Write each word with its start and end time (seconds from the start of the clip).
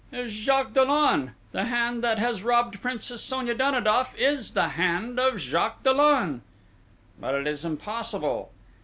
"Is 0.11 0.33
Jacques 0.33 0.73
Dollon!... 0.73 1.35
The 1.51 1.65
hand 1.65 2.03
that 2.03 2.17
has 2.17 2.41
robbed 2.41 2.81
Princess 2.81 3.21
Sonia 3.23 3.53
Danidoff 3.53 4.17
is 4.17 4.53
the 4.53 4.69
hand 4.69 5.19
of 5.19 5.37
Jacques 5.39 5.83
Dollon!" 5.83 6.41
"But 7.19 7.35
it 7.35 7.45
is 7.45 7.63
impossible!" 7.63 8.51